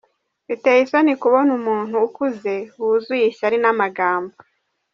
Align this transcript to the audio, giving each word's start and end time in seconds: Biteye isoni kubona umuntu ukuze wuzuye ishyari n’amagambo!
Biteye 0.47 0.79
isoni 0.85 1.13
kubona 1.21 1.49
umuntu 1.59 1.95
ukuze 2.07 2.55
wuzuye 2.79 3.23
ishyari 3.31 3.57
n’amagambo! 3.63 4.35